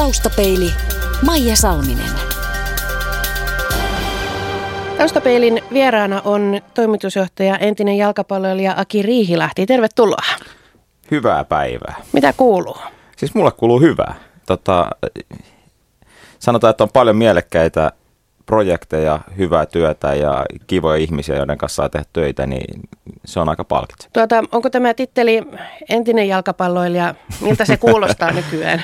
[0.00, 0.70] Taustapeili
[1.26, 2.10] Maija Salminen.
[4.98, 9.66] Taustapeilin vieraana on toimitusjohtaja entinen jalkapalloilija Aki Riihilahti.
[9.66, 10.24] Tervetuloa.
[11.10, 11.94] Hyvää päivää.
[12.12, 12.76] Mitä kuuluu?
[13.16, 14.14] Siis mulle kuuluu hyvää.
[14.46, 14.90] Tota,
[16.38, 17.92] sanotaan, että on paljon mielekkäitä
[18.50, 22.80] projekteja, hyvää työtä ja kivoja ihmisiä, joiden kanssa saa tehdä töitä, niin
[23.24, 24.10] se on aika palkitseva.
[24.12, 25.42] Tuota, onko tämä titteli
[25.88, 28.82] entinen jalkapalloilija, miltä se kuulostaa nykyään?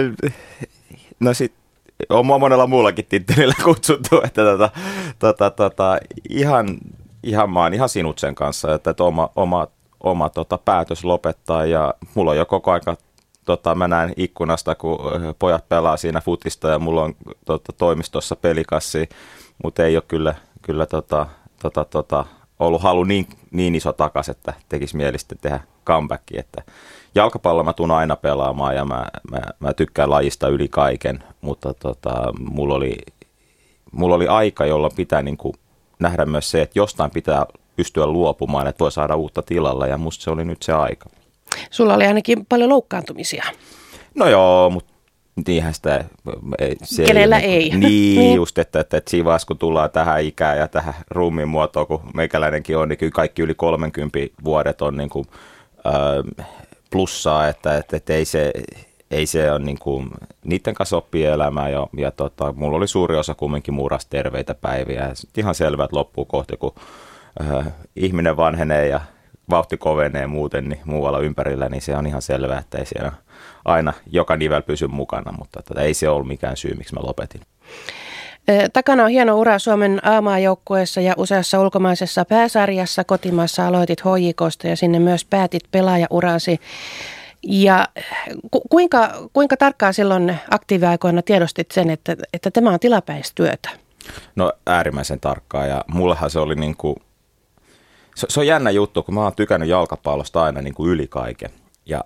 [1.20, 1.52] no sit,
[2.08, 4.70] on mua monella muullakin tittelillä kutsuttu, että tota,
[5.18, 5.98] tota, tota,
[6.30, 6.78] ihan,
[7.22, 9.66] ihan mä oon ihan sinut sen kanssa, että, että oma, oma,
[10.00, 12.96] oma tota, päätös lopettaa ja mulla on jo koko aika
[13.44, 14.98] tota, mä näen ikkunasta, kun
[15.38, 17.14] pojat pelaa siinä futista ja mulla on
[17.44, 19.08] tota, toimistossa pelikassi,
[19.64, 21.26] mutta ei ole kyllä, kyllä tota,
[21.62, 22.24] tota, tota,
[22.58, 26.62] ollut halu niin, niin iso takas, että tekisi mielestä tehdä comeback, että
[27.14, 32.32] jalkapallo mä tuun aina pelaamaan ja mä, mä, mä tykkään lajista yli kaiken, mutta tota,
[32.38, 32.96] mulla, oli,
[33.92, 35.54] mulla oli aika, jolla pitää niin kuin
[35.98, 37.46] nähdä myös se, että jostain pitää
[37.76, 41.08] pystyä luopumaan, että voi saada uutta tilalla ja musta se oli nyt se aika.
[41.70, 43.44] Sulla oli ainakin paljon loukkaantumisia.
[44.14, 44.92] No joo, mutta
[45.46, 46.04] niinhän sitä...
[46.82, 47.52] Se Kenellä ei?
[47.52, 47.70] ei.
[47.70, 47.80] Niin,
[48.20, 51.86] niin, just, että, että, että siinä vaiheessa, kun tullaan tähän ikään ja tähän ruumiin muotoon,
[51.86, 55.26] kun meikäläinenkin on, niin kyllä kaikki yli 30 vuodet on niin kuin,
[55.86, 56.46] äh,
[56.90, 58.52] plussaa, että, että, että ei se,
[59.10, 60.10] ei se ole niin kuin,
[60.44, 65.00] niiden kanssa oppii elämää ja, ja tota, mulla oli suuri osa kumminkin muurasta terveitä päiviä.
[65.00, 66.74] Ja ihan selvä, että loppuu kohti, kun
[67.40, 67.66] äh,
[67.96, 69.00] ihminen vanhenee ja
[69.50, 73.12] vauhti kovenee muuten niin muualla ympärillä, niin se on ihan selvää, että ei siellä
[73.64, 77.40] aina joka nivel pysy mukana, mutta tota, ei se ollut mikään syy, miksi mä lopetin.
[78.72, 83.04] Takana on hieno ura Suomen A-maajoukkueessa ja useassa ulkomaisessa pääsarjassa.
[83.04, 86.60] Kotimaassa aloitit HJKsta ja sinne myös päätit pelaajaurasi.
[87.42, 87.88] Ja
[88.50, 93.70] ku, kuinka, kuinka tarkkaan silloin aktiiviaikoina tiedostit sen, että, että tämä on tilapäistyötä?
[94.36, 96.96] No äärimmäisen tarkkaa ja mullahan se oli niin kuin,
[98.14, 101.50] se, se on jännä juttu, kun mä oon tykännyt jalkapallosta aina niin kuin yli kaiken.
[101.86, 102.04] Ja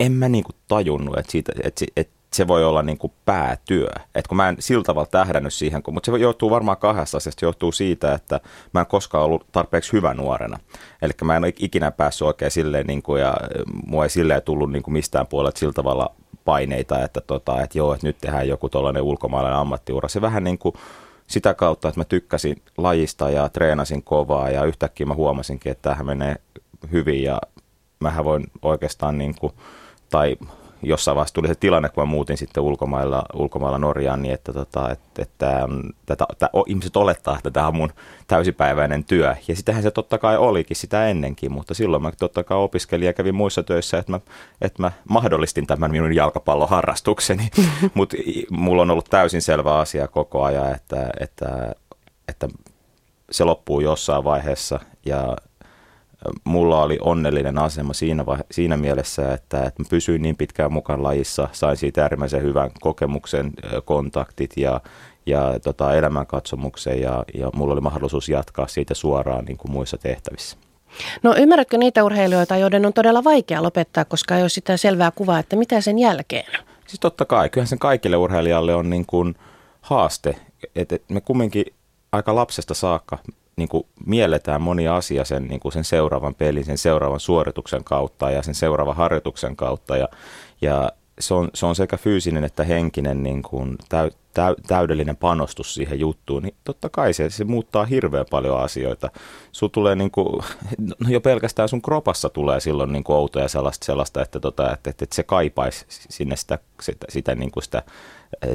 [0.00, 3.88] en mä niin kuin tajunnut, että, siitä, että, että se voi olla niin kuin päätyö.
[4.14, 7.44] Että kun mä en sillä tavalla tähdännyt siihen, mutta se johtuu varmaan kahdesta asiasta.
[7.44, 8.40] Johtuu siitä, että
[8.74, 10.58] mä en koskaan ollut tarpeeksi hyvä nuorena.
[11.02, 13.34] Eli mä en ole ikinä päässyt oikein silleen, niin kuin, ja
[13.86, 17.94] mua ei silleen tullut niin kuin mistään puolelta sillä tavalla paineita, että, tota, että joo,
[17.94, 20.08] että nyt tehdään joku tuollainen ulkomaalainen ammattiura.
[20.08, 20.74] Se vähän niin kuin
[21.26, 26.06] sitä kautta, että mä tykkäsin lajista ja treenasin kovaa ja yhtäkkiä mä huomasinkin, että tämähän
[26.06, 26.36] menee
[26.92, 27.40] hyvin ja
[28.00, 29.52] mähän voin oikeastaan niin kuin,
[30.10, 30.36] tai
[30.86, 34.90] jossain vaiheessa tuli se tilanne, kun mä muutin sitten ulkomailla, ulkomailla Norjaan, niin että, tota,
[34.90, 35.68] että, että,
[36.10, 37.92] että, että ihmiset olettaa, että tämä on mun
[38.26, 39.36] täysipäiväinen työ.
[39.48, 43.12] Ja sitähän se totta kai olikin sitä ennenkin, mutta silloin mä totta kai opiskelin ja
[43.12, 44.20] kävin muissa töissä, että mä,
[44.60, 47.48] että mä mahdollistin tämän minun jalkapalloharrastukseni.
[47.94, 48.16] mutta
[48.50, 51.74] mulla on ollut täysin selvä asia koko ajan, että, että,
[52.28, 52.48] että
[53.30, 55.36] se loppuu jossain vaiheessa ja
[56.44, 61.48] mulla oli onnellinen asema siinä, siinä mielessä, että, että mä pysyin niin pitkään mukaan lajissa,
[61.52, 63.52] sain siitä äärimmäisen hyvän kokemuksen,
[63.84, 64.80] kontaktit ja,
[65.26, 70.56] ja tota, elämänkatsomuksen ja, ja mulla oli mahdollisuus jatkaa siitä suoraan niin kuin muissa tehtävissä.
[71.22, 75.38] No ymmärrätkö niitä urheilijoita, joiden on todella vaikea lopettaa, koska ei ole sitä selvää kuvaa,
[75.38, 76.52] että mitä sen jälkeen?
[76.86, 79.34] Siis totta kai, kyllähän sen kaikille urheilijalle on niin kuin
[79.80, 80.36] haaste,
[80.76, 81.64] että me kumminkin
[82.12, 83.18] aika lapsesta saakka
[83.56, 88.30] niin kuin mielletään moni asia sen, niin kuin sen seuraavan pelin, sen seuraavan suorituksen kautta
[88.30, 89.96] ja sen seuraavan harjoituksen kautta.
[89.96, 90.08] Ja,
[90.60, 95.74] ja se, on, se on sekä fyysinen että henkinen niin kuin täy, täy, täydellinen panostus
[95.74, 99.10] siihen juttuun, niin totta kai se, se muuttaa hirveän paljon asioita.
[99.52, 100.44] Sun tulee niin kuin,
[101.00, 104.90] no jo pelkästään sun kropassa tulee silloin niin kuin outoja sellaista, sellaista että, tota, että,
[104.90, 107.82] että, että se kaipaisi sinne sitä, sitä, sitä, niin kuin sitä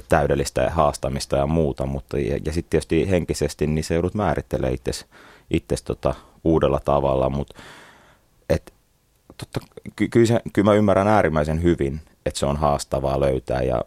[0.09, 4.77] täydellistä haastamista ja muuta, mutta ja, ja sitten tietysti henkisesti niin se joudut määrittelemään
[5.49, 7.59] itse tota, uudella tavalla, mutta
[8.49, 8.73] et,
[9.37, 9.59] totta,
[9.95, 13.81] ky, se, kyllä mä ymmärrän äärimmäisen hyvin, että se on haastavaa löytää ja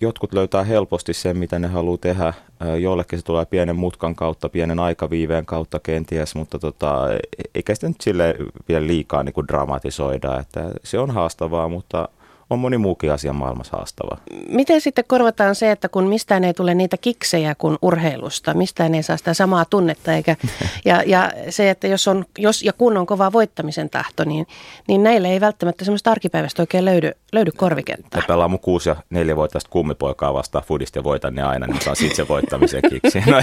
[0.00, 2.34] jotkut löytää helposti sen, mitä ne haluaa tehdä.
[2.80, 7.18] Jollekin se tulee pienen mutkan kautta, pienen aikaviiveen kautta kenties, mutta tota, e,
[7.54, 8.34] eikä sitä nyt sille
[8.68, 12.08] vielä liikaa niin kuin dramatisoida, että se on haastavaa, mutta–
[12.52, 14.18] on moni muukin asia maailmassa haastava.
[14.48, 19.02] Miten sitten korvataan se, että kun mistään ei tule niitä kiksejä kuin urheilusta, mistään ei
[19.02, 20.36] saa sitä samaa tunnetta, eikä,
[20.84, 24.46] ja, ja se, että jos, on, jos ja kun on kova voittamisen tahto, niin,
[24.88, 28.18] niin näille ei välttämättä semmoista arkipäivästä oikein löydy, löydy korviketta.
[28.18, 31.80] Me pelaa mun kuusi ja neljä vuotta kummipoikaa vastaan fudista ja voitan ne aina, niin
[31.80, 33.20] saa sitten se voittamisen kiksi.
[33.26, 33.42] No,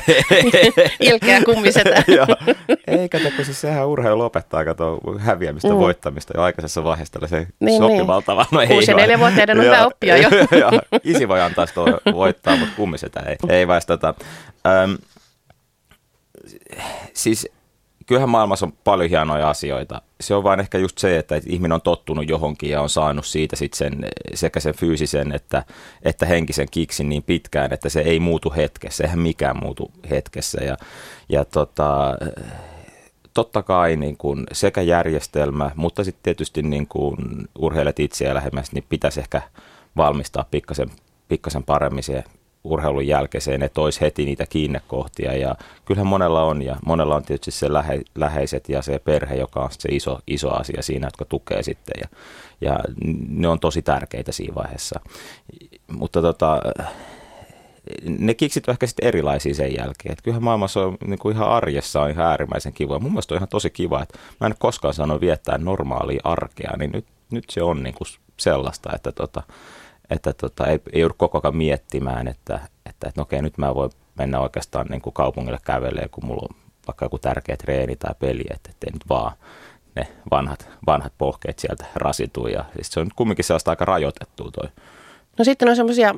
[0.99, 2.03] Ilkeä kummisetä.
[2.87, 5.75] Eikä kun siis sehän urheilu opettaa kato häviämistä, mm.
[5.75, 8.47] voittamista jo aikaisessa vaiheessa se niin, sopivalla niin.
[8.51, 10.29] No ei neljä vuotta on hyvä oppia jo.
[10.59, 10.71] ja,
[11.03, 11.81] isi voi antaa sitä
[12.13, 14.13] voittaa, mutta kummi sitä ei, ei väistetä.
[14.83, 14.97] Öm,
[17.13, 17.47] siis
[18.09, 20.01] kyllähän maailmassa on paljon hienoja asioita.
[20.21, 23.55] Se on vain ehkä just se, että ihminen on tottunut johonkin ja on saanut siitä
[23.55, 25.63] sit sen, sekä sen fyysisen että,
[26.03, 29.03] että henkisen kiksin niin pitkään, että se ei muutu hetkessä.
[29.03, 30.63] Eihän mikään muutu hetkessä.
[30.63, 30.77] Ja,
[31.29, 32.17] ja tota,
[33.39, 37.17] totta kai niin kuin sekä järjestelmä, mutta sitten tietysti niin kuin
[37.59, 39.41] urheilijat itse ja lähemmäs, niin pitäisi ehkä
[39.97, 40.89] valmistaa pikkasen,
[41.27, 42.23] pikkasen paremmin se
[42.63, 45.55] urheilun jälkeiseen, että olisi heti niitä kiinnekohtia ja
[45.85, 49.69] kyllähän monella on ja monella on tietysti se lähe, läheiset ja se perhe, joka on
[49.71, 52.07] se iso, iso asia siinä, jotka tukee sitten ja,
[52.61, 52.79] ja
[53.29, 54.99] ne on tosi tärkeitä siinä vaiheessa.
[55.87, 56.61] Mutta tota,
[58.03, 60.11] ne kiksit ehkä sitten erilaisia sen jälkeen.
[60.11, 62.99] Että kyllähän maailmassa on niin kuin ihan arjessa on ihan äärimmäisen kiva.
[62.99, 66.91] Mun mielestä on ihan tosi kiva, että mä en koskaan sano viettää normaalia arkea, niin
[66.91, 69.43] nyt, nyt se on niin kuin sellaista, että tota,
[70.09, 72.55] että tota, ei, ei joudu koko ajan miettimään, että,
[72.85, 76.47] että, että no okei, nyt mä voin mennä oikeastaan niin kuin kaupungille kävelee, kun mulla
[76.49, 76.55] on
[76.87, 79.31] vaikka joku tärkeä treeni tai peli, että ei nyt vaan
[79.95, 82.47] ne vanhat, vanhat pohkeet sieltä rasituu.
[82.47, 84.69] Ja siis se on kumminkin sellaista aika rajoitettua toi.
[85.37, 86.15] No sitten on semmoisia,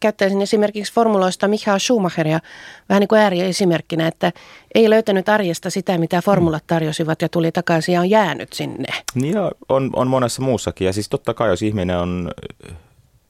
[0.00, 2.40] käyttäisin esimerkiksi formuloista Michael Schumacheria
[2.88, 4.32] vähän niin kuin ääriesimerkkinä, että
[4.74, 8.88] ei löytänyt arjesta sitä, mitä formulat tarjosivat ja tuli takaisin ja on jäänyt sinne.
[9.14, 9.34] Niin
[9.68, 10.86] on, on monessa muussakin.
[10.86, 12.30] Ja siis totta kai, jos ihminen on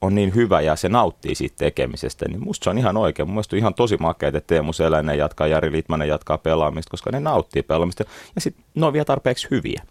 [0.05, 3.31] on niin hyvä ja se nauttii siitä tekemisestä, niin musta se on ihan oikein.
[3.31, 7.21] Mun on ihan tosi makeita, että Teemu Selänen jatkaa, Jari Litmanen jatkaa pelaamista, koska ne
[7.21, 8.05] nauttii pelaamista
[8.35, 9.83] ja sitten ne on vielä tarpeeksi hyviä.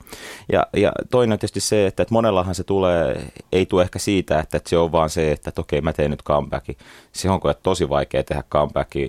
[0.51, 4.39] Ja, ja toinen on tietysti se, että, että monellahan se tulee, ei tule ehkä siitä,
[4.39, 6.77] että, että se on vaan se, että, että okei mä teen nyt comebackin.
[7.11, 9.07] Se on tosi vaikea tehdä comebacki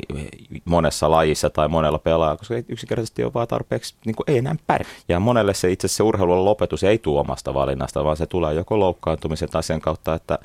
[0.65, 4.91] monessa lajissa tai monella pelaajalla, koska yksinkertaisesti on vaan tarpeeksi, niin kuin ei enää pärjää.
[5.09, 8.55] Ja monelle se itse asiassa se urheilun lopetus ei tule omasta valinnasta, vaan se tulee
[8.55, 10.39] joko loukkaantumisen tai sen kautta, että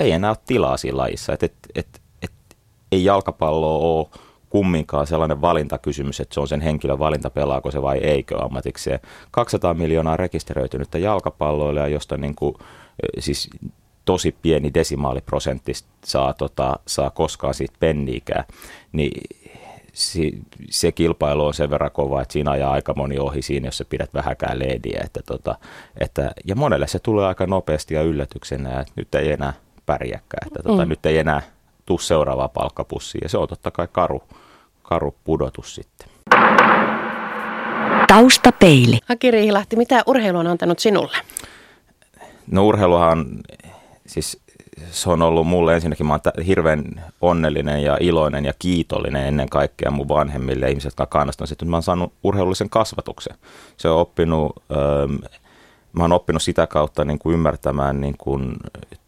[0.00, 1.32] ei enää ole tilaa siinä lajissa.
[1.32, 2.32] Et, et, et, et,
[2.92, 4.06] ei jalkapallo ole
[4.50, 9.00] kumminkaan sellainen valintakysymys, että se on sen henkilön valinta, pelaako se vai eikö ammatikseen.
[9.30, 12.54] 200 miljoonaa rekisteröitynyttä jalkapalloilla, josta niin kuin,
[13.18, 13.50] siis
[14.04, 15.72] tosi pieni desimaaliprosentti
[16.04, 18.44] saa, tota, saa koskaan siitä penniikään,
[18.92, 19.22] niin
[19.92, 20.38] si,
[20.70, 23.84] se kilpailu on sen verran kova, että siinä ajaa aika moni ohi siinä, jos sä
[23.84, 25.00] pidät vähäkään leediä.
[25.04, 25.58] Että, tota,
[26.00, 29.52] että, ja monelle se tulee aika nopeasti ja yllätyksenä, että nyt ei enää
[29.86, 30.88] pärjäkään, että tota, mm.
[30.88, 31.42] nyt ei enää
[31.86, 34.22] tuu seuraavaa palkkapussia ja se on totta kai karu,
[34.82, 36.08] karu pudotus sitten.
[38.08, 38.98] Taustapeili.
[39.08, 41.16] Aki Riihilahti, mitä urheilu on antanut sinulle?
[42.50, 43.26] No urheiluhan,
[44.06, 44.40] siis
[44.90, 46.84] se on ollut mulle ensinnäkin, mä oon hirveän
[47.20, 51.82] onnellinen ja iloinen ja kiitollinen ennen kaikkea mun vanhemmille ihmisille, jotka kannastanut että mä oon
[51.82, 53.36] saanut urheilullisen kasvatuksen.
[53.76, 55.14] Se on oppinut, ähm,
[55.92, 58.56] mä oon oppinut sitä kautta niin kuin ymmärtämään niin kuin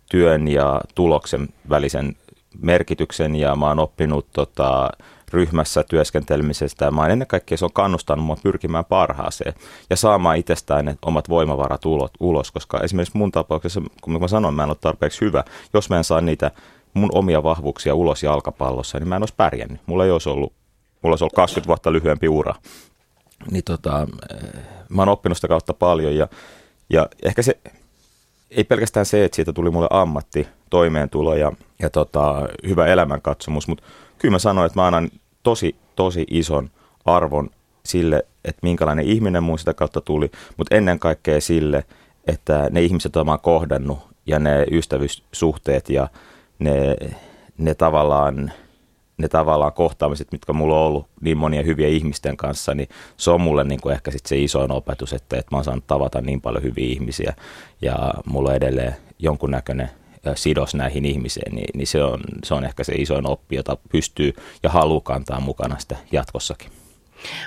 [0.09, 2.17] työn ja tuloksen välisen
[2.63, 4.91] merkityksen ja mä oon oppinut tota,
[5.33, 9.55] ryhmässä työskentelemisestä ja mä oon ennen kaikkea se on kannustanut mua pyrkimään parhaaseen
[9.91, 11.83] ja saamaan itsestään ne omat voimavarat
[12.21, 15.45] ulos, koska esimerkiksi mun tapauksessa, kun mä sanoin, mä en ole tarpeeksi hyvä,
[15.75, 16.51] jos mä en saa niitä
[16.95, 19.81] mun omia vahvuuksia ulos jalkapallossa, niin mä en olisi pärjännyt.
[19.87, 20.53] Mulla ei olisi ollut,
[21.03, 22.55] mulla olisi ollut 20 vuotta lyhyempi ura.
[23.51, 26.29] Niin tota, eh, mä oon oppinut sitä kautta paljon ja,
[26.91, 27.59] ja ehkä se
[28.51, 33.85] ei pelkästään se, että siitä tuli mulle ammatti, toimeentulo ja, ja tota, hyvä elämänkatsomus, mutta
[34.19, 35.11] kyllä mä sanoin, että mä annan
[35.43, 36.71] tosi, tosi ison
[37.05, 37.51] arvon
[37.85, 41.85] sille, että minkälainen ihminen mun sitä kautta tuli, mutta ennen kaikkea sille,
[42.27, 46.09] että ne ihmiset, joita mä oon kohdannut ja ne ystävyyssuhteet ja
[46.59, 46.97] ne,
[47.59, 48.53] ne tavallaan
[49.19, 53.41] ne tavallaan kohtaamiset, mitkä mulla on ollut niin monia hyviä ihmisten kanssa, niin se on
[53.41, 56.41] mulle niin kuin ehkä sit se isoin opetus, että, että mä oon saanut tavata niin
[56.41, 57.35] paljon hyviä ihmisiä
[57.83, 59.91] ja mulla on edelleen jonkunnäköinen
[60.35, 64.33] sidos näihin ihmisiin, niin, niin se, on, se on ehkä se isoin oppi, jota pystyy
[64.63, 66.71] ja haluaa kantaa mukana sitä jatkossakin.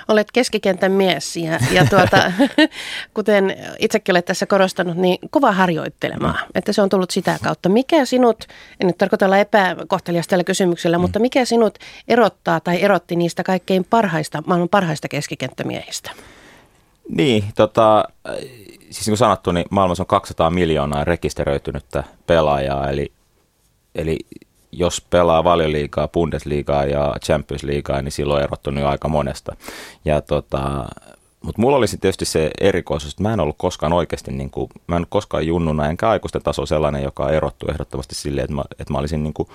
[0.08, 2.32] Olet keskikentän mies ja, ja tuota,
[3.14, 7.68] kuten itsekin olet tässä korostanut, niin kova harjoittelemaan, että se on tullut sitä kautta.
[7.68, 8.44] Mikä sinut,
[8.80, 11.02] en nyt tarkoita olla epäkohtelias tällä kysymyksellä, mm.
[11.02, 16.10] mutta mikä sinut erottaa tai erotti niistä kaikkein parhaista, maailman parhaista keskikenttämiehistä?
[17.08, 18.04] Niin, tota,
[18.90, 23.12] siis niin kuin sanottu, niin maailmassa on 200 miljoonaa rekisteröitynyttä pelaajaa, eli,
[23.94, 24.18] eli
[24.72, 29.56] jos pelaa valioliigaa, Bundesliigaa ja Champions Leaguea, niin silloin on erottunut jo aika monesta.
[30.04, 30.84] Ja tota,
[31.42, 34.96] mutta mulla olisi tietysti se erikoisuus, että mä en ollut koskaan oikeasti, niin kuin, mä
[34.96, 38.98] en koskaan junnuna, enkä aikuisten taso sellainen, joka erottuu ehdottomasti silleen, että mä, että mä
[38.98, 39.48] olisin niin kuin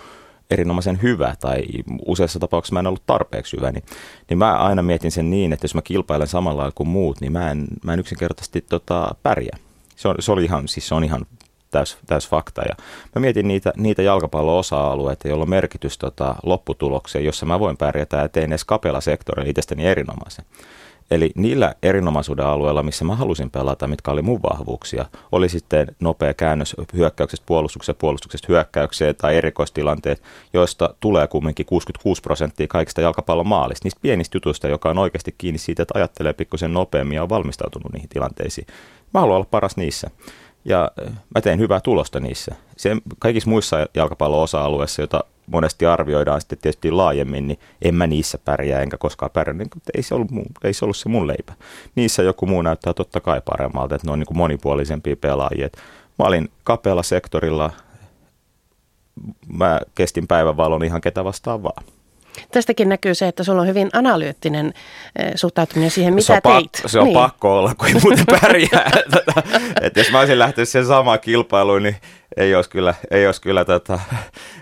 [0.51, 1.63] erinomaisen hyvä tai
[2.05, 3.83] useassa tapauksessa mä en ollut tarpeeksi hyvä, niin,
[4.29, 7.51] niin mä aina mietin sen niin, että jos mä kilpailen samalla kuin muut, niin mä
[7.51, 9.57] en, mä en yksinkertaisesti tota, pärjää.
[9.95, 11.25] Se, on, se, oli ihan, siis se on ihan
[11.77, 12.61] täys, täys fakta.
[12.61, 12.75] Ja
[13.15, 18.29] mä mietin niitä, niitä jalkapallo-osa-alueita, joilla on merkitys tota, lopputulokseen, jossa mä voin pärjätä ja
[18.29, 20.45] tein edes kapealla sektorilla itsestäni erinomaisen.
[21.11, 26.33] Eli niillä erinomaisuuden alueilla, missä mä halusin pelata, mitkä oli mun vahvuuksia, oli sitten nopea
[26.33, 33.85] käännös hyökkäyksestä puolustukseen, puolustuksesta hyökkäykseen tai erikoistilanteet, joista tulee kumminkin 66 prosenttia kaikista jalkapallon maalista,
[33.85, 37.93] niistä pienistä jutuista, joka on oikeasti kiinni siitä, että ajattelee pikkusen nopeammin ja on valmistautunut
[37.93, 38.67] niihin tilanteisiin.
[39.13, 40.09] Mä haluan olla paras niissä
[40.67, 40.91] ja
[41.35, 42.55] mä teen hyvää tulosta niissä.
[42.77, 48.37] Se, kaikissa muissa jalkapallon osa-alueissa, joita monesti arvioidaan sitten tietysti laajemmin, niin en mä niissä
[48.45, 50.29] pärjää, enkä koskaan pärjää, niin ei se, ollut,
[50.63, 51.53] ei se ollut se mun leipä.
[51.95, 55.69] Niissä joku muu näyttää totta kai paremmalta, että ne on niin kuin monipuolisempia pelaajia.
[56.19, 57.71] Mä olin kapealla sektorilla,
[59.47, 61.83] mä kestin päivänvalon ihan ketä vastaan vaan.
[62.51, 64.73] Tästäkin näkyy se, että sulla on hyvin analyyttinen
[65.19, 66.71] eh, suhtautuminen siihen, mitä se on teit.
[66.71, 67.13] Pakko, se on niin.
[67.13, 68.91] pakko olla, kun ei muuten pärjää.
[69.81, 71.95] että jos mä olisin lähtenyt sen samaan kilpailuun, niin
[72.37, 73.99] ei olisi kyllä, ei olisi kyllä tota,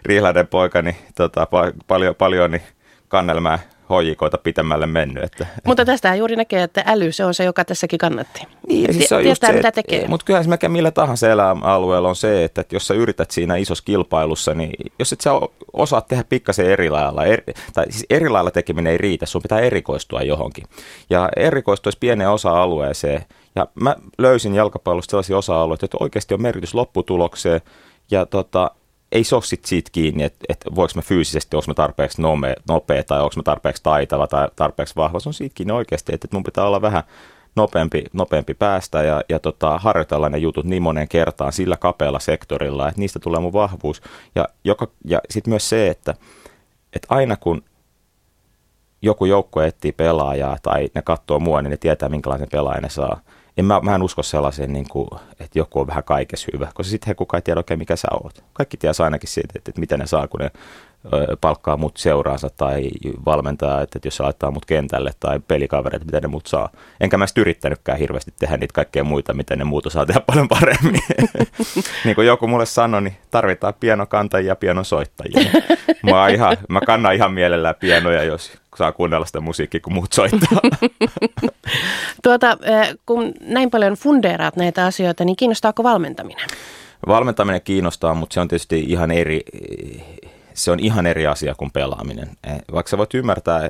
[0.06, 1.48] Rihladen poikani tota,
[1.88, 2.64] paljon, paljon niin
[3.08, 5.24] kannelmää hoijikoita pitemmälle mennyt.
[5.24, 5.46] Että.
[5.64, 8.42] Mutta tästä juuri näkee, että äly se on se, joka tässäkin kannatti.
[8.68, 10.08] Niin, siis se on Tietää, se, mitä tekee.
[10.08, 14.54] Mutta kyllähän se millä tahansa elämäalueella on se, että jos sä yrität siinä isossa kilpailussa,
[14.54, 15.32] niin jos et sä
[15.74, 19.60] osaat tehdä pikkasen eri lailla, eri, tai siis eri lailla tekeminen ei riitä, sun pitää
[19.60, 20.66] erikoistua johonkin.
[21.10, 23.26] Ja erikoistuisi pieneen osa-alueeseen,
[23.56, 27.62] ja mä löysin jalkapallosta sellaisia osa-alueita, että oikeasti on merkitys lopputulokseen,
[28.12, 28.72] ja tota,
[29.16, 32.22] ei se ole sit siitä kiinni, että, että voiko mä fyysisesti, onko mä tarpeeksi
[32.68, 35.20] nopea, tai onko mä tarpeeksi taitava tai tarpeeksi vahva.
[35.20, 37.04] Se on siitä kiinni oikeasti, että, että mun pitää olla vähän
[37.56, 42.88] nopeampi, nopeampi päästä ja, ja tota, harjoitella ne jutut niin moneen kertaan sillä kapealla sektorilla,
[42.88, 44.02] että niistä tulee mun vahvuus.
[44.36, 46.14] Ja, joka, ja sitten myös se, että,
[46.94, 47.64] että aina kun
[49.06, 53.20] joku joukko etsii pelaajaa tai ne katsoo mua, niin ne tietää minkälaisen pelaajan ne saa–
[53.58, 55.08] en mä, mä en usko sellaiseen, niin kuin,
[55.40, 58.08] että joku on vähän kaikessa hyvä, koska sitten he kukaan ei tiedä oikein, mikä sä
[58.24, 58.44] oot.
[58.54, 60.52] Kaikki tiedä ainakin siitä, että, että mitä ne saa, kun ne
[61.14, 62.90] ö, palkkaa mut seuraansa tai
[63.26, 66.70] valmentaa, että, että jos se laittaa mut kentälle tai pelikavereita, mitä ne mut saa.
[67.00, 71.02] Enkä mä yrittänytkään hirveästi tehdä niitä kaikkea muita, mitä ne muuta saa tehdä paljon paremmin.
[72.06, 75.52] niin kuin joku mulle sanoi, niin tarvitaan pianokantajia ja pianosoittajia.
[76.04, 80.60] Mä, ihan, mä kannan ihan mielellään pianoja, jos saa kuunnella sitä musiikkia, kun muut soittaa.
[82.24, 82.58] tuota,
[83.06, 86.48] kun näin paljon fundeeraat näitä asioita, niin kiinnostaako valmentaminen?
[87.08, 89.42] Valmentaminen kiinnostaa, mutta se on tietysti ihan eri,
[90.54, 92.30] se on ihan eri asia kuin pelaaminen.
[92.74, 93.70] Vaikka sä voit ymmärtää,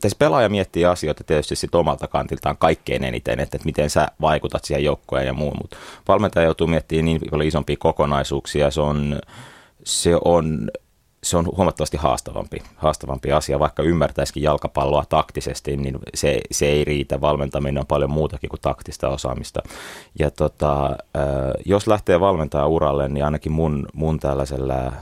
[0.00, 4.64] tässä pelaaja miettii asioita tietysti sit omalta kantiltaan kaikkein eniten, että, että miten sä vaikutat
[4.64, 5.76] siihen joukkoon ja muun, mutta
[6.08, 9.20] valmentaja joutuu miettimään niin paljon isompia kokonaisuuksia, se on,
[9.84, 10.70] se on
[11.22, 17.20] se on huomattavasti haastavampi, haastavampi asia, vaikka ymmärtäisikin jalkapalloa taktisesti, niin se, se ei riitä.
[17.20, 19.62] Valmentaminen on paljon muutakin kuin taktista osaamista.
[20.18, 20.96] Ja tota,
[21.64, 24.92] jos lähtee valmentaa uralle, niin ainakin mun, mun tällaisella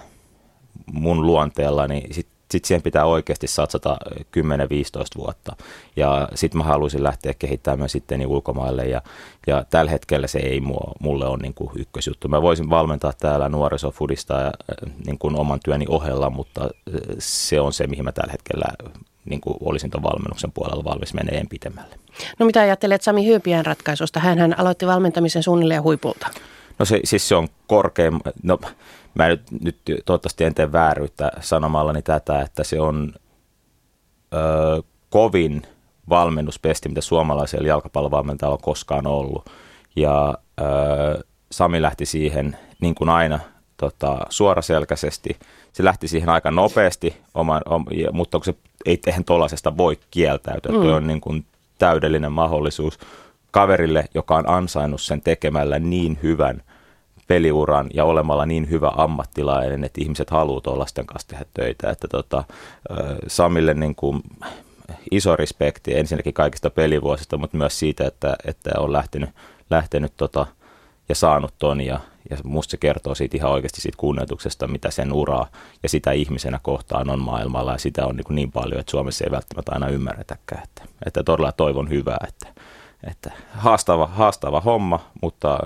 [0.93, 4.21] mun luonteella, niin sit sitten siihen pitää oikeasti satsata 10-15
[5.16, 5.57] vuotta.
[5.97, 9.02] Ja sitten mä haluaisin lähteä kehittämään sitten ulkomaille ja,
[9.47, 12.28] ja tällä hetkellä se ei mua, mulle ole niin kuin ykkösjuttu.
[12.28, 14.52] Mä voisin valmentaa täällä nuorisofudista ja,
[15.07, 16.71] niin kuin oman työni ohella, mutta
[17.19, 18.66] se on se, mihin mä tällä hetkellä
[19.25, 21.97] niin kuin olisin tuon valmennuksen puolella valmis meneen pitemmälle.
[22.38, 24.21] No mitä ajattelet Sami Hyypien ratkaisusta?
[24.21, 26.26] hän aloitti valmentamisen suunnilleen huipulta.
[26.78, 28.59] No se, siis se on korkein, no
[29.14, 33.12] mä nyt, nyt toivottavasti en tee vääryyttä sanomallani tätä, että se on
[34.35, 35.62] ö, kovin
[36.09, 39.50] valmennuspesti, mitä suomalaisella jalkapallovalmentajalla on koskaan ollut.
[39.97, 43.40] Ja ö, Sami lähti siihen niin kuin aina
[43.76, 45.38] tota, suoraselkäisesti.
[45.73, 48.55] Se lähti siihen aika nopeasti, oma, om, mutta kun se
[48.87, 50.73] ei eihän tuollaisesta voi kieltäytyä.
[50.73, 50.81] Mm.
[50.81, 51.45] Tuo on niin kuin
[51.79, 52.99] täydellinen mahdollisuus
[53.50, 56.62] kaverille, joka on ansainnut sen tekemällä niin hyvän
[57.31, 61.91] peliuran ja olemalla niin hyvä ammattilainen, että ihmiset haluaa tuolla lasten kanssa tehdä töitä.
[61.91, 62.45] Että tota,
[63.27, 64.23] Samille niin kuin
[65.11, 69.31] iso respekti ensinnäkin kaikista pelivuosista, mutta myös siitä, että, että on lähtenyt,
[69.71, 70.47] lähtenyt tota,
[71.09, 75.13] ja saanut ton ja, ja musta se kertoo siitä ihan oikeasti siitä kunnioituksesta, mitä sen
[75.13, 75.47] uraa
[75.83, 79.25] ja sitä ihmisenä kohtaan on maailmalla ja sitä on niin, kuin niin paljon, että Suomessa
[79.25, 80.63] ei välttämättä aina ymmärretäkään.
[80.63, 82.63] Että, että todella toivon hyvää, että,
[83.11, 85.59] että haastava, haastava homma, mutta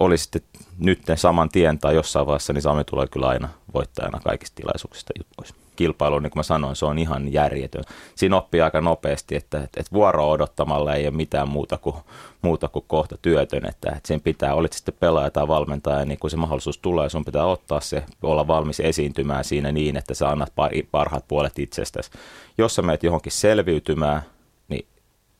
[0.00, 0.42] oli sitten
[0.78, 5.54] nyt saman tien tai jossain vaiheessa, niin Sami tulee kyllä aina voittajana kaikista tilaisuuksista pois.
[5.76, 7.84] Kilpailu, niin kuin mä sanoin, se on ihan järjetön.
[8.14, 11.96] Siinä oppii aika nopeasti, että, että, vuoroa odottamalla ei ole mitään muuta kuin,
[12.42, 16.30] muuta kuin kohta työtön, että, että sen pitää, olit sitten pelaaja tai valmentaja, niin kun
[16.30, 20.52] se mahdollisuus tulee, sun pitää ottaa se, olla valmis esiintymään siinä niin, että sä annat
[20.90, 22.10] parhaat puolet itsestäsi.
[22.58, 24.22] Jos sä menet johonkin selviytymään,
[24.68, 24.86] niin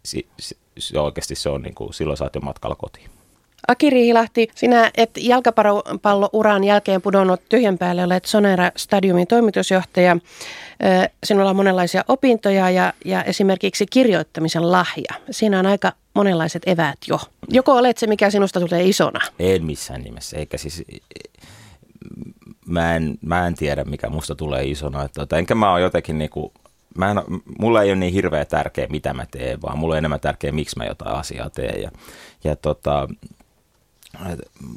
[0.04, 3.17] si, si, oikeasti se on niin kuin, silloin sä oot jo matkalla kotiin.
[3.68, 10.16] Aki Hilahti, sinä et jalkapallouran jälkeen pudonnut tyhjän päälle, olet Sonera Stadiumin toimitusjohtaja.
[11.24, 15.14] Sinulla on monenlaisia opintoja ja, ja esimerkiksi kirjoittamisen lahja.
[15.30, 17.20] Siinä on aika monenlaiset eväät jo.
[17.48, 19.20] Joko olet se, mikä sinusta tulee isona?
[19.38, 20.84] En missään nimessä, eikä siis
[22.66, 25.04] mä en, mä en tiedä, mikä musta tulee isona.
[25.04, 26.52] Että, että enkä mä ole jotenkin niinku,
[26.96, 27.16] mä en,
[27.58, 30.78] mulla ei ole niin hirveä tärkeä, mitä mä teen, vaan mulla on enemmän tärkeä, miksi
[30.78, 31.82] mä jotain asiaa teen.
[31.82, 31.90] Ja,
[32.44, 33.08] ja tota,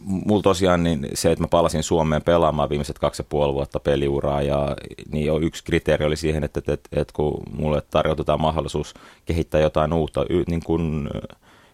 [0.04, 4.42] mulla tosiaan niin se, että mä palasin Suomeen pelaamaan viimeiset kaksi ja puoli vuotta peliuraa,
[4.42, 4.76] ja
[5.12, 8.94] niin jo yksi kriteeri oli siihen, että, että, että kun mulle tarjotetaan mahdollisuus
[9.26, 11.10] kehittää jotain uutta niin kuin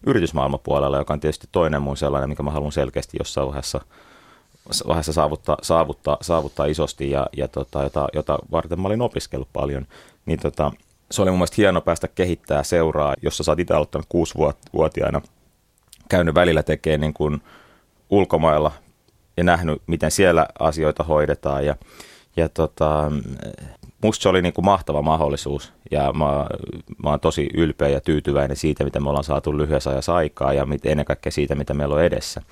[0.06, 3.80] yritysmaailmapuolella, joka on tietysti toinen mun sellainen, mikä mä haluan selkeästi jossain vaiheessa,
[4.86, 9.86] vaiheessa saavuttaa, saavuttaa, saavuttaa isosti ja, ja tota, jota, jota varten mä olin opiskellut paljon,
[10.26, 10.72] niin tota,
[11.10, 15.20] se oli mun mielestä hieno päästä kehittää seuraa, jossa sä oot itse aloittanut kuusivuotiaana–
[16.08, 17.42] käynyt välillä tekemään niin kuin
[18.10, 18.72] ulkomailla
[19.36, 21.66] ja nähnyt, miten siellä asioita hoidetaan.
[21.66, 21.76] Ja,
[22.36, 23.12] ja tota,
[24.02, 26.46] musta se oli niin kuin mahtava mahdollisuus ja mä,
[27.02, 30.66] mä oon tosi ylpeä ja tyytyväinen siitä, mitä me ollaan saatu lyhyessä ajassa aikaa ja
[30.84, 32.42] ennen kaikkea siitä, mitä meillä on edessä.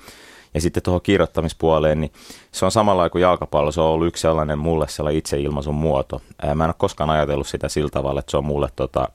[0.53, 2.11] Ja sitten tuohon kirjoittamispuoleen, niin
[2.51, 6.21] se on samalla kuin jalkapallo, se on ollut yksi sellainen mulle sellainen itseilmaisun muoto.
[6.55, 9.09] Mä en ole koskaan ajatellut sitä sillä tavalla, että se on mulle tota,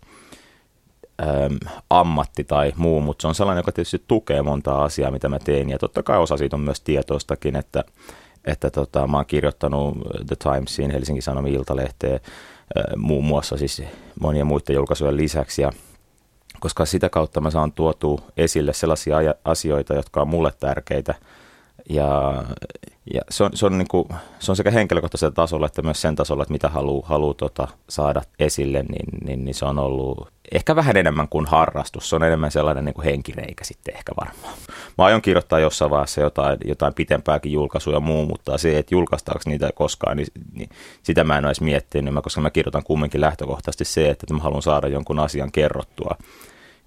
[1.20, 1.58] äm,
[1.90, 5.70] ammatti tai muu, mutta se on sellainen, joka tietysti tukee montaa asiaa, mitä mä teen.
[5.70, 7.84] Ja totta kai osa siitä on myös tietoistakin, että,
[8.44, 13.82] että tota, mä oon kirjoittanut The Timesin, Helsingin Sanomien iltalehteen, äh, muun muassa siis
[14.20, 15.62] monien muiden julkaisujen lisäksi.
[15.62, 15.72] Ja
[16.60, 21.14] koska sitä kautta mä saan tuotua esille sellaisia asioita, jotka on mulle tärkeitä–
[21.90, 22.44] ja,
[23.14, 24.08] ja se, on, se, on niin kuin,
[24.38, 28.22] se on sekä henkilökohtaisella tasolla että myös sen tasolla, että mitä haluaa haluu tota, saada
[28.38, 32.08] esille, niin, niin, niin se on ollut ehkä vähän enemmän kuin harrastus.
[32.10, 34.54] Se on enemmän sellainen niin kuin henkireikä sitten ehkä varmaan.
[34.98, 39.42] Mä aion kirjoittaa jossain vaiheessa jotain, jotain pitempääkin julkaisuja ja muu, mutta se, että julkaistaanko
[39.46, 40.68] niitä koskaan, niin, niin
[41.02, 44.62] sitä mä en ole edes miettinyt, koska mä kirjoitan kumminkin lähtökohtaisesti se, että mä haluan
[44.62, 46.16] saada jonkun asian kerrottua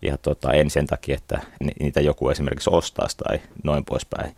[0.02, 1.42] ja tota, en sen takia, että
[1.80, 4.36] niitä joku esimerkiksi ostaisi tai noin poispäin.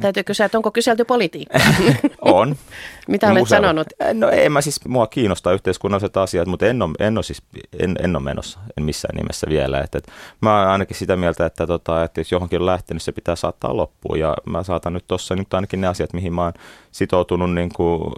[0.00, 1.60] Täytyy kysyä, että onko kyselty politiikkaa?
[2.20, 2.56] on.
[3.08, 3.86] Mitä olet sanonut?
[4.12, 7.42] No en mä siis, mua kiinnostaa yhteiskunnalliset asiat, mutta en ole, en ole, siis,
[7.78, 9.80] en, en ole menossa, en missään nimessä vielä.
[9.80, 13.12] Että, että mä oon ainakin sitä mieltä, että, tota, että jos johonkin on lähtenyt, se
[13.12, 14.18] pitää saattaa loppuun.
[14.18, 16.52] Ja mä saatan nyt tuossa nyt ainakin ne asiat, mihin mä oon
[16.92, 18.12] sitoutunut niin kuin,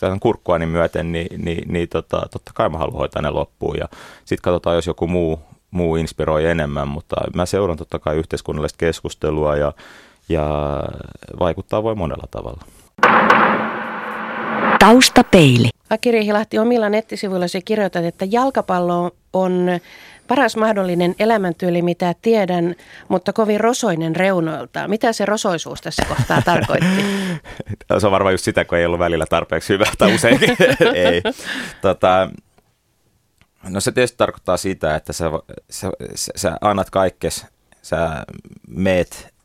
[0.00, 3.76] tämän kurkkuani myöten, niin, niin, niin tota, totta kai mä haluan hoitaa ne loppuun.
[3.76, 3.88] Ja
[4.24, 9.56] sitten katsotaan, jos joku muu, muu inspiroi enemmän, mutta mä seuraan totta kai yhteiskunnallista keskustelua
[9.56, 9.72] ja
[10.28, 10.82] ja
[11.40, 12.64] vaikuttaa voi monella tavalla.
[14.78, 15.68] Taustapeili.
[15.90, 19.68] Akiri Hilahti, omilla nettisivuillasi kirjoitat, että jalkapallo on
[20.28, 22.74] paras mahdollinen elämäntyyli, mitä tiedän,
[23.08, 24.88] mutta kovin rosoinen reunoilta.
[24.88, 27.04] Mitä se rosoisuus tässä kohtaa tarkoitti?
[27.98, 30.56] se on varmaan just sitä, kun ei ollut välillä tarpeeksi hyvää tai useinkin.
[30.94, 31.22] ei.
[31.82, 32.30] Tota,
[33.68, 35.30] no se tietysti tarkoittaa sitä, että sä,
[35.70, 37.46] sä, sä, sä annat kaikkes,
[37.82, 38.24] sä
[38.68, 39.37] meet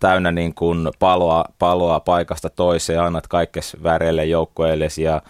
[0.00, 5.22] täynnä niin kuin paloa, paloa paikasta toiseen, annat kaikkes väreille joukkoeillesi, ja,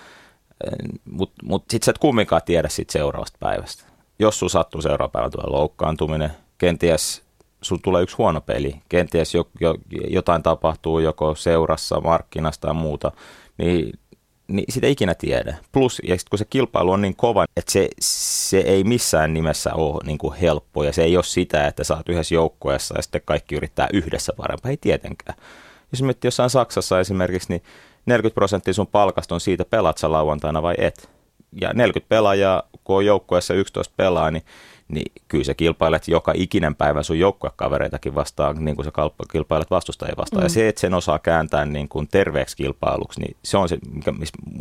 [1.05, 3.85] mutta mut sitten sä et kumminkaan tiedä siitä seuraavasta päivästä.
[4.19, 7.25] Jos sun sattuu seuraava päivä tulee loukkaantuminen, kenties
[7.63, 9.75] sun tulee yksi huono peli, kenties jo, jo,
[10.09, 13.13] jotain tapahtuu joko seurassa, markkinasta tai muuta,
[13.59, 13.99] niin
[14.49, 15.57] niin sitä ikinä tiedä.
[15.73, 20.01] Plus, ja kun se kilpailu on niin kova, että se, se ei missään nimessä ole
[20.07, 23.55] niin kuin helppo, ja se ei ole sitä, että oot yhdessä joukkueessa ja sitten kaikki
[23.55, 25.39] yrittää yhdessä parempaa, ei tietenkään.
[25.93, 27.63] Jos miettii jossain Saksassa esimerkiksi, niin
[28.07, 31.11] 40 prosenttia sun palkasta on siitä, pelaat sä lauantaina vai et.
[31.61, 34.43] Ja 40 pelaajaa, kun on joukkueessa 11 pelaa, niin
[34.89, 38.93] niin kyllä sä kilpailet joka ikinen päivä sun joukkuekavereitakin vastaan, niin kuin sä
[39.33, 40.43] kilpailet vastustajia vastaan.
[40.43, 40.45] Mm.
[40.45, 44.13] Ja se, että sen osaa kääntää niin kuin terveeksi kilpailuksi, niin se on se, mikä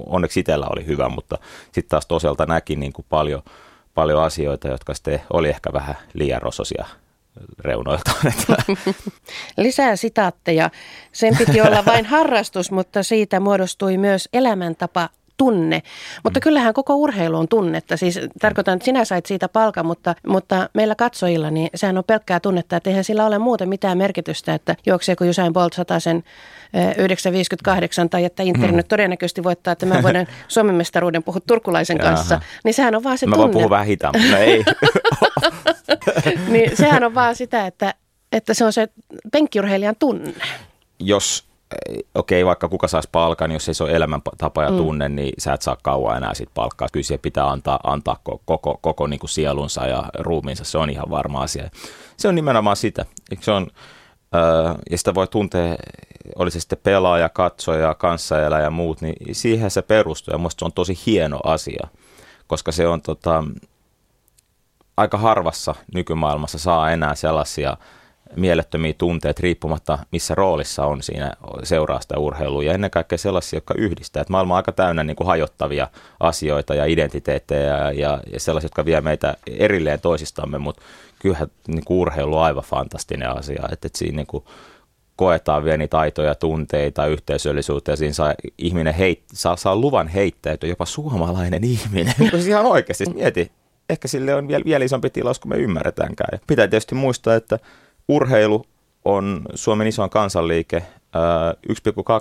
[0.06, 3.44] onneksi itsellä oli hyvä, mutta sitten taas toselta näki niin kuin paljon,
[3.94, 6.86] paljon asioita, jotka sitten oli ehkä vähän liian rososia
[7.60, 8.12] reunoilta.
[9.58, 10.70] Lisää sitaatteja.
[11.12, 15.82] Sen piti olla vain harrastus, mutta siitä muodostui myös elämäntapa tunne.
[16.24, 16.42] Mutta mm.
[16.42, 17.98] kyllähän koko urheilu on tunnetta.
[17.98, 22.40] Siis tarkoitan, että sinä sait siitä palkan, mutta, mutta meillä katsojilla, niin sehän on pelkkää
[22.40, 26.24] tunnetta, että eihän sillä ole muuten mitään merkitystä, että juokseeko Usain Bolt sen
[26.98, 28.78] 958 tai että Inter mm.
[28.78, 32.10] nyt todennäköisesti voittaa tämän vuoden Suomen mestaruuden puhut turkulaisen Jaha.
[32.10, 33.48] kanssa, niin sehän on vaan se Mä tunne.
[33.48, 34.64] Mä voin puhua vähän hitaammin, no ei.
[36.54, 37.94] niin sehän on vaan sitä, että,
[38.32, 38.88] että se on se
[39.32, 40.34] penkkiurheilijan tunne.
[41.00, 41.53] Jos
[42.16, 44.78] okei, okay, vaikka kuka saisi palkan, jos ei se ole elämäntapa ja mm.
[44.78, 45.16] tunne, mm.
[45.16, 46.88] niin sä et saa kauan enää sit palkkaa.
[46.92, 50.90] Kyllä siihen pitää antaa, antaa koko, koko, koko niin kuin sielunsa ja ruumiinsa, se on
[50.90, 51.70] ihan varma asia.
[52.18, 53.06] Se on nimenomaan sitä.
[53.40, 53.68] Se on,
[54.90, 55.76] ja sitä voi tuntea,
[56.36, 60.66] oli se sitten pelaaja, katsoja, kanssaelä ja muut, niin siihen se perustuu ja musta se
[60.66, 61.88] on tosi hieno asia,
[62.48, 63.44] koska se on tota,
[64.98, 67.78] aika harvassa nykymaailmassa saa enää sellaisia
[68.36, 71.32] mielettömiä tunteita riippumatta missä roolissa on siinä
[71.64, 74.22] seuraasta urheilua ja ennen kaikkea sellaisia, jotka yhdistää.
[74.22, 75.88] Että maailma on aika täynnä niin kuin hajottavia
[76.20, 80.82] asioita ja identiteettejä ja, ja, ja sellaisia, jotka vie meitä erilleen toisistamme, mutta
[81.20, 84.44] kyllähän niin kuin urheilu on aivan fantastinen asia, että, että siinä niin kuin
[85.16, 90.70] koetaan vielä niitä aitoja tunteita, yhteisöllisyyttä ja siinä saa ihminen heit, saa, saa luvan heittäytyä,
[90.70, 92.14] jopa suomalainen ihminen.
[92.32, 93.52] Siis ihan oikeasti mieti,
[93.90, 96.30] ehkä sille on vielä, vielä isompi tilaus kuin me ymmärretäänkään.
[96.32, 97.60] Ja pitää tietysti muistaa, että
[98.08, 98.66] urheilu
[99.06, 100.84] on Suomen isoin kansanliike.
[101.70, 101.74] 1,2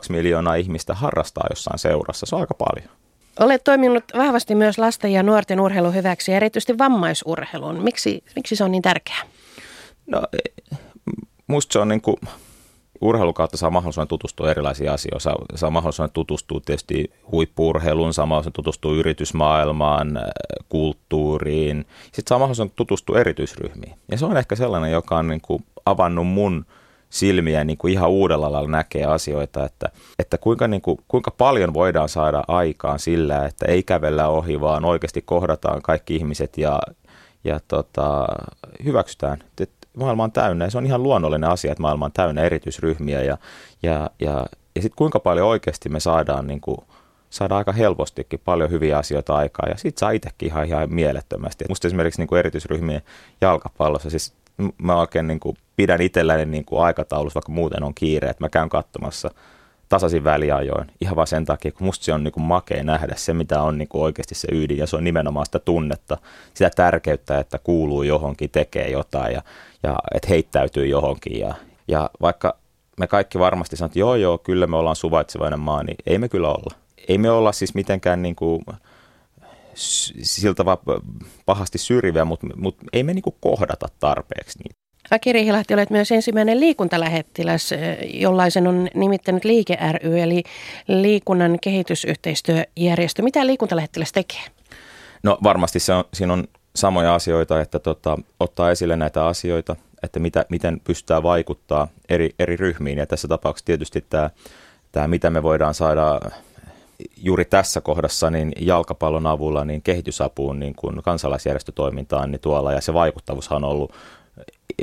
[0.09, 2.27] miljoonaa ihmistä harrastaa jossain seurassa.
[2.27, 2.89] Se on aika paljon.
[3.41, 7.83] Olet toiminut vahvasti myös lasten ja nuorten urheilun hyväksi, erityisesti vammaisurheilun.
[7.83, 9.23] Miksi, miksi se on niin tärkeää?
[10.07, 10.23] No,
[11.47, 12.17] musta se on niin kuin,
[13.03, 15.21] urheilun kautta saa mahdollisuuden tutustua erilaisiin asioihin.
[15.21, 20.23] Saa, saa mahdollisuuden tutustua tietysti huippuurheiluun, saa mahdollisuuden tutustua yritysmaailmaan, äh,
[20.69, 21.87] kulttuuriin.
[22.05, 23.95] Sitten saa mahdollisuuden tutustua erityisryhmiin.
[24.11, 26.67] Ja se on ehkä sellainen, joka on niin kuin avannut mun
[27.11, 29.89] silmiä niin kuin ihan uudella lailla näkee asioita, että,
[30.19, 34.85] että kuinka, niin kuin, kuinka paljon voidaan saada aikaan sillä, että ei kävellä ohi, vaan
[34.85, 36.81] oikeasti kohdataan kaikki ihmiset ja,
[37.45, 38.27] ja tota,
[38.85, 39.39] hyväksytään.
[39.61, 40.71] Et maailma on täynnä.
[40.71, 43.23] Se on ihan luonnollinen asia, että maailma on täynnä erityisryhmiä.
[43.23, 43.39] Ja,
[43.83, 46.79] ja, ja, ja sitten kuinka paljon oikeasti me saadaan niin kuin,
[47.31, 51.65] saada aika helpostikin paljon hyviä asioita aikaa ja sitten saa itsekin ihan, ihan mielettömästi.
[51.69, 53.03] Musta esimerkiksi niin kuin erityisryhmien
[53.41, 54.35] jalkapallossa, siis
[54.83, 58.69] mä oikein niin kuin pidän itselläni niin aikataulussa, vaikka muuten on kiire, että mä käyn
[58.69, 59.31] katsomassa–
[59.93, 60.91] tasaisin väliajoin.
[61.01, 63.89] Ihan vaan sen takia, kun musta se on niin makea nähdä se, mitä on niin
[63.93, 64.79] oikeasti se ydin.
[64.79, 66.19] Ja se on nimenomaan sitä tunnetta,
[66.55, 69.43] sitä tärkeyttä, että kuuluu johonkin, tekee jotain ja,
[69.83, 71.41] ja että heittäytyy johonkin.
[71.41, 71.55] Ja,
[71.89, 72.57] ja vaikka
[72.99, 76.29] me kaikki varmasti sanotaan, että joo joo, kyllä me ollaan suvaitsevainen maa, niin ei me
[76.29, 76.75] kyllä olla.
[77.09, 78.65] Ei me olla siis mitenkään niin kuin
[80.23, 80.79] siltä vaan
[81.47, 84.82] pahasti syrjiviä, mutta, mutta ei me niin kohdata tarpeeksi niitä.
[85.13, 87.71] Aki Riihilahti, olet myös ensimmäinen liikuntalähettiläs,
[88.15, 90.43] jollaisen on nimittänyt Liike ry, eli
[90.89, 93.23] liikunnan kehitysyhteistyöjärjestö.
[93.23, 94.41] Mitä liikuntalähettiläs tekee?
[95.23, 96.45] No varmasti se on, siinä on
[96.77, 102.57] samoja asioita, että tota, ottaa esille näitä asioita, että mitä, miten pystytään vaikuttaa eri, eri
[102.57, 102.99] ryhmiin.
[102.99, 104.31] Ja tässä tapauksessa tietysti tämä,
[104.93, 106.21] tämä, mitä me voidaan saada
[107.17, 112.95] juuri tässä kohdassa niin jalkapallon avulla niin kehitysapuun niin kuin kansalaisjärjestötoimintaan niin tuolla ja se
[112.95, 113.93] vaikuttavuushan on ollut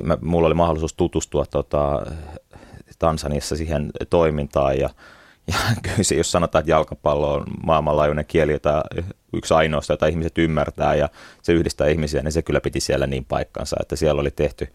[0.04, 2.06] mä, mulla oli mahdollisuus tutustua tota,
[3.00, 4.90] Tansaniassa siihen toimintaan ja,
[5.48, 8.84] ja kyllä se, jos sanotaan, että jalkapallo on maailmanlaajuinen kieli, jota
[9.34, 11.10] yksi ainoasta, jota ihmiset ymmärtää ja
[11.42, 14.68] se yhdistää ihmisiä, niin se kyllä piti siellä niin paikkansa, että siellä oli tehty,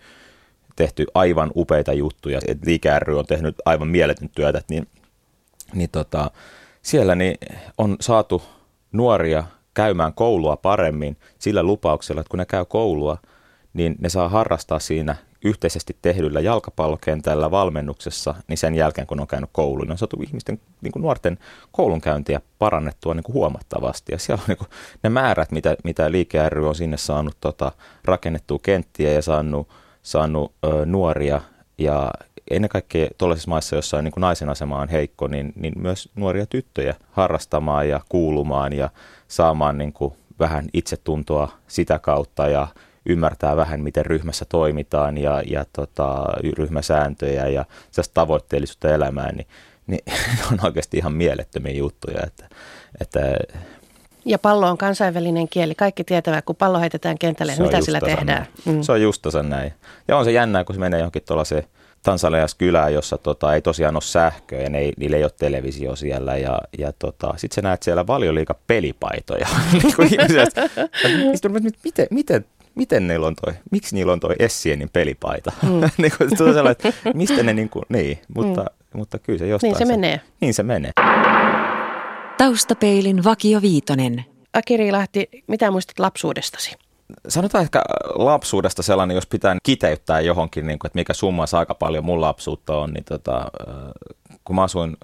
[0.77, 2.41] tehty aivan upeita juttuja.
[2.67, 4.89] Liike ry on tehnyt aivan mieletön työtä, niin,
[5.75, 6.31] niin tota,
[6.83, 7.39] siellä niin
[7.79, 8.43] on saatu
[8.93, 13.19] nuoria käymään koulua paremmin sillä lupauksella, että kun ne käy koulua–
[13.75, 19.51] niin ne saa harrastaa siinä yhteisesti tehdyllä jalkapallokentällä valmennuksessa, niin sen jälkeen kun on käynyt
[19.53, 21.39] koulun, niin on saatu ihmisten, niin kuin nuorten
[21.73, 24.13] koulunkäyntiä parannettua niin kuin huomattavasti.
[24.13, 24.69] Ja siellä on niin kuin
[25.03, 27.73] ne määrät, mitä, mitä Liike ry on sinne saanut tota,
[28.05, 29.69] rakennettua kenttiä ja saanut,
[30.03, 31.41] saanut ö, nuoria
[31.79, 32.11] ja
[32.51, 36.47] ennen kaikkea tuollaisissa maissa, jossa niin kuin naisen asema on heikko, niin, niin myös nuoria
[36.47, 38.91] tyttöjä harrastamaan ja kuulumaan ja
[39.29, 42.69] saamaan niin kuin vähän itsetuntoa sitä kautta ja
[43.07, 46.25] ymmärtää vähän, miten ryhmässä toimitaan ja, ja tota,
[46.59, 47.65] ryhmäsääntöjä ja
[48.15, 49.47] tavoitteellisuutta elämään, niin,
[49.87, 50.01] niin
[50.53, 52.23] on oikeasti ihan mielettömiä juttuja.
[52.27, 52.49] Että,
[53.01, 53.21] että
[54.25, 55.75] ja pallo on kansainvälinen kieli.
[55.75, 58.47] Kaikki tietävät, kun pallo heitetään kentälle, mitä sillä tehdään.
[58.65, 58.83] Mm.
[58.83, 59.73] Se on justansa näin.
[60.09, 61.65] Ja on se jännää, kun se menee johonkin tuollaiseen
[62.03, 65.97] Tansalias kylään, jossa tota, ei tosiaan ole sähköä ja ne ei, niillä ei ole televisio
[65.97, 66.37] siellä.
[66.37, 69.47] Ja, ja tota, sitten sä näet siellä liika pelipaitoja.
[69.73, 69.95] Niin
[71.85, 75.53] miten, miten miten niillä on toi, miksi niillä on toi Essienin pelipaita.
[75.63, 75.69] Mm.
[76.03, 78.99] niin kuin, että mistä ne niin kuin, niin, mutta, mm.
[78.99, 79.71] mutta kyllä se jostain.
[79.71, 80.21] Niin se, se menee.
[80.41, 80.93] Niin se menee.
[82.39, 84.25] Taustapeilin Vakio Viitonen.
[84.53, 86.77] Akiri Lahti, mitä muistat lapsuudestasi?
[87.29, 87.83] Sanotaan ehkä
[88.15, 92.77] lapsuudesta sellainen, jos pitää kiteyttää johonkin, niin kuin, että mikä summa aika paljon mun lapsuutta
[92.77, 93.47] on, niin tota,
[94.45, 94.97] kun mä asuin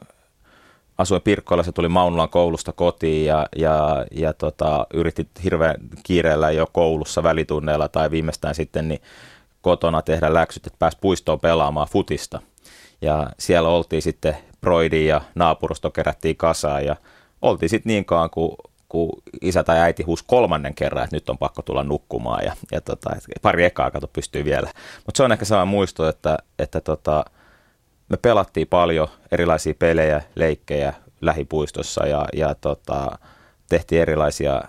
[1.00, 1.22] asuin
[1.62, 7.88] se tuli Maunulan koulusta kotiin ja, ja, ja tota, yritti hirveän kiireellä jo koulussa välitunneilla
[7.88, 9.00] tai viimeistään sitten niin
[9.62, 12.40] kotona tehdä läksyt, että pääsi puistoon pelaamaan futista.
[13.00, 16.96] Ja siellä oltiin sitten Broidin ja naapurusto kerättiin kasaan ja
[17.42, 18.56] oltiin sitten niin kauan, kun,
[18.88, 19.10] kun
[19.40, 23.10] isä tai äiti huusi kolmannen kerran, että nyt on pakko tulla nukkumaan ja, ja tota,
[23.42, 24.70] pari ekaa kato pystyy vielä.
[25.06, 27.24] Mutta se on ehkä sama muisto, että, että tota,
[28.10, 33.18] me pelattiin paljon erilaisia pelejä, leikkejä lähipuistossa ja, ja tota,
[33.68, 34.62] tehtiin erilaisia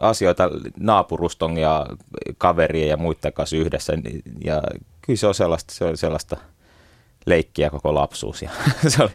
[0.00, 1.86] asioita naapuruston ja
[2.38, 3.92] kaverien ja muiden kanssa yhdessä.
[4.44, 4.62] Ja
[5.02, 6.36] kyllä se on sellaista, se on sellaista
[7.26, 8.50] leikkiä koko lapsuus ja
[8.88, 9.10] se oli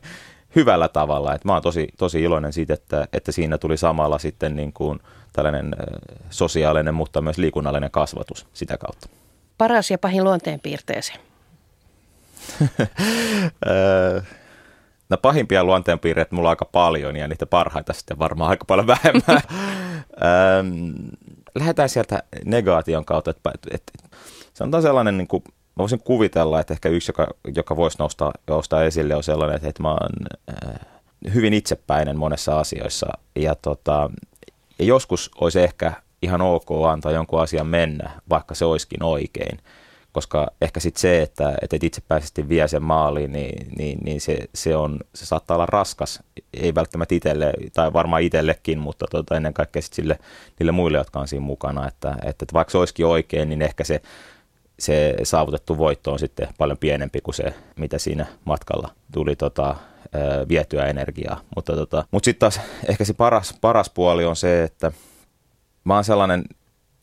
[0.55, 1.35] hyvällä tavalla.
[1.35, 4.99] Et mä oon tosi, tosi iloinen siitä, että, että siinä tuli samalla sitten niin kuin
[5.33, 5.75] tällainen
[6.29, 9.09] sosiaalinen, mutta myös liikunnallinen kasvatus sitä kautta.
[9.57, 11.13] Paras ja pahin luonteenpiirteesi?
[15.09, 19.41] No pahimpia luonteenpiirteitä mulla on aika paljon ja niitä parhaita sitten varmaan aika paljon vähemmän.
[21.59, 24.17] Lähdetään sieltä negaation kautta, että, että, että
[24.53, 28.83] sanotaan sellainen, niin kuin, mä voisin kuvitella, että ehkä yksi, joka, joka voisi nousta, nousta
[28.83, 30.09] esille, on sellainen, että, että mä oon
[30.49, 30.79] äh,
[31.33, 34.09] hyvin itsepäinen monessa asioissa ja, tota,
[34.79, 39.59] ja joskus olisi ehkä ihan ok antaa jonkun asian mennä, vaikka se olisikin oikein
[40.11, 44.37] koska ehkä sitten se, että, että et itsepäisesti vie sen maaliin, niin, niin, niin se,
[44.55, 49.53] se, on, se saattaa olla raskas, ei välttämättä itselle, tai varmaan itsellekin, mutta tota, ennen
[49.53, 50.19] kaikkea sit sille,
[50.59, 53.83] niille muille, jotka on siinä mukana, että, että, että vaikka se olisikin oikein, niin ehkä
[53.83, 54.01] se,
[54.79, 59.75] se saavutettu voitto on sitten paljon pienempi kuin se, mitä siinä matkalla tuli tota,
[60.49, 61.41] vietyä energiaa.
[61.55, 64.91] Mutta, tota, mutta sitten taas ehkä se paras, paras puoli on se, että
[65.83, 66.43] mä oon sellainen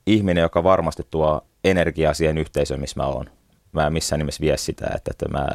[0.06, 3.30] ihminen, joka varmasti tuo energiaa siihen yhteisöön, missä mä oon.
[3.72, 5.46] Mä en missään nimessä vie sitä, että, että mä,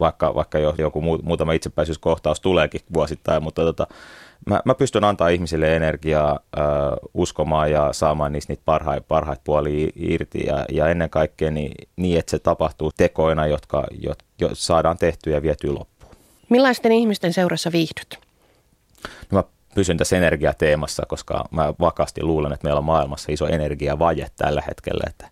[0.00, 3.86] vaikka, vaikka jo, joku muutama itsepäisyyskohtaus tuleekin vuosittain, mutta tota,
[4.46, 6.64] mä, mä pystyn antaa ihmisille energiaa äh,
[7.14, 12.18] uskomaan ja saamaan niistä niitä parhaita, parhaita puolia irti ja, ja ennen kaikkea niin, niin,
[12.18, 16.14] että se tapahtuu tekoina, jotka jo, jo saadaan tehtyä ja vietyä loppuun.
[16.48, 18.18] Millaisten ihmisten seurassa viihdyt?
[19.30, 19.44] No mä
[19.78, 25.04] pysyn tässä energiateemassa, koska mä vakaasti luulen, että meillä on maailmassa iso energiavaje tällä hetkellä.
[25.06, 25.28] Että,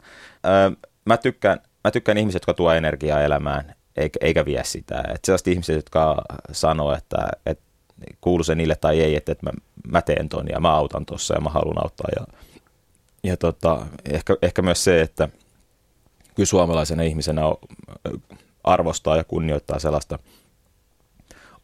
[0.46, 0.70] öö,
[1.04, 4.98] mä, tykkään, mä tykkään ihmiset, jotka tuo energiaa elämään, eikä, eikä vie sitä.
[4.98, 7.64] Että sellaiset ihmiset, jotka sanoo, että, että
[8.20, 9.52] kuuluu se niille tai ei, että, että mä,
[9.86, 12.08] mä teen ton ja mä autan tuossa ja mä haluan auttaa.
[12.16, 12.26] Ja,
[13.22, 15.28] ja tota, ehkä, ehkä myös se, että
[16.34, 17.42] kyllä suomalaisena ihmisenä
[18.64, 20.18] arvostaa ja kunnioittaa sellaista–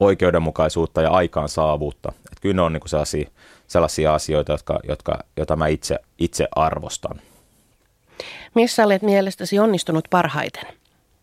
[0.03, 2.13] oikeudenmukaisuutta ja aikaansaavuutta.
[2.33, 3.31] Et kyllä ne on niin sellaisia,
[3.67, 7.21] sellaisia asioita, jotka, jotka, joita mä itse, itse arvostan.
[8.55, 10.67] Missä olet mielestäsi onnistunut parhaiten?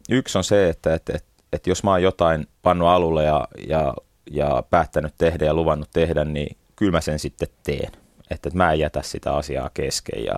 [0.09, 3.93] Yksi on se, että, että, että, että jos mä oon jotain pannut alulle ja, ja,
[4.31, 7.91] ja päättänyt tehdä ja luvannut tehdä, niin kyllä mä sen sitten teen.
[8.31, 10.35] Että, että mä en jätä sitä asiaa kesken ja,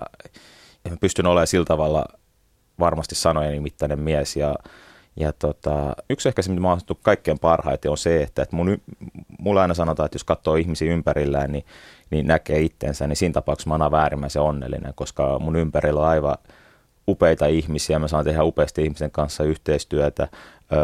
[0.84, 2.04] ja mä pystyn olemaan sillä tavalla
[2.78, 4.54] varmasti sanojeni mittainen mies ja,
[5.16, 8.78] ja tota, yksi ehkä se, mitä mä oon kaikkein parhaiten, on se, että, että mun,
[9.38, 11.64] mulla aina sanotaan, että jos katsoo ihmisiä ympärillään, niin,
[12.10, 16.36] niin näkee itsensä, niin siinä tapauksessa mä oon äärimmäisen onnellinen, koska mun ympärillä on aivan
[17.08, 20.28] upeita ihmisiä, mä saan tehdä upeasti ihmisen kanssa yhteistyötä.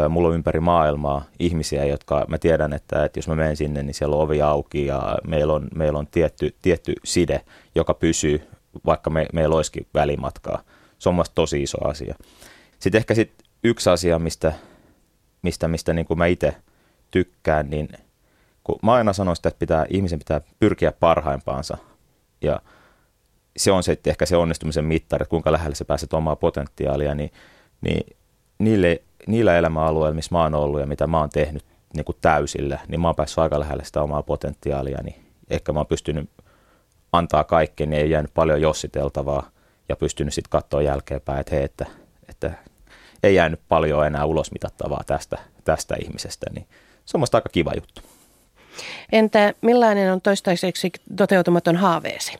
[0.09, 3.93] Mulla on ympäri maailmaa ihmisiä, jotka mä tiedän, että, että jos mä menen sinne, niin
[3.93, 7.41] siellä on ovi auki ja meillä on, meillä on tietty, tietty side,
[7.75, 8.41] joka pysyy,
[8.85, 10.61] vaikka me, meillä olisikin välimatkaa.
[10.99, 12.15] Se on tosi iso asia.
[12.79, 13.33] Sitten ehkä sit
[13.63, 14.53] yksi asia, mistä,
[15.41, 16.55] mistä, mistä niin kuin mä itse
[17.11, 17.89] tykkään, niin
[18.63, 21.77] kun mä aina sanon sitä, että pitää, ihmisen pitää pyrkiä parhaimpaansa.
[22.41, 22.61] Ja
[23.57, 27.15] se on se, että ehkä se onnistumisen mittari, että kuinka lähelle sä pääset omaa potentiaalia,
[27.15, 27.31] niin,
[27.81, 28.17] niin
[28.59, 32.79] niille, niillä elämäalueilla, missä mä oon ollut ja mitä mä oon tehnyt niin kuin täysillä,
[32.87, 35.15] niin mä oon päässyt aika lähelle sitä omaa potentiaalia, niin
[35.49, 36.29] ehkä mä oon pystynyt
[37.11, 39.49] antaa kaikkeen, niin ei jäänyt paljon jossiteltavaa
[39.89, 41.85] ja pystynyt sitten katsoa jälkeenpäin, että hei, että,
[42.29, 42.51] että
[43.23, 46.67] ei jäänyt paljon enää ulosmitattavaa tästä, tästä ihmisestä, niin
[47.05, 48.01] se on aika kiva juttu.
[49.11, 52.37] Entä millainen on toistaiseksi toteutumaton haaveesi?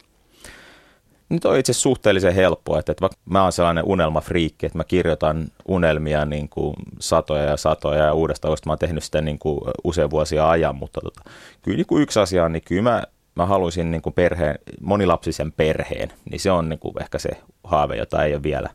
[1.29, 6.25] Nyt on itse suhteellisen helppoa, että, että mä oon sellainen unelmafriikki, että mä kirjoitan unelmia
[6.25, 10.49] niin kuin satoja ja satoja ja uudestaan, mä oon tehnyt sitä niin kuin usein vuosia
[10.49, 11.21] ajan, mutta tota,
[11.61, 13.03] kyllä niin kuin yksi asia on, niin kyllä mä,
[13.35, 17.29] mä haluaisin niin kuin perheen, monilapsisen perheen, niin se on niin kuin ehkä se
[17.63, 18.69] haave, jota ei ole vielä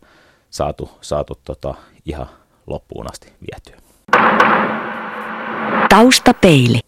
[0.54, 1.74] saatu, saatu tota,
[2.06, 2.26] ihan
[2.66, 3.80] loppuun asti vietyä.
[5.88, 6.80] Taustapeili.